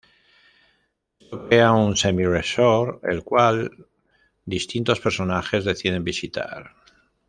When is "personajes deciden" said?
4.99-6.03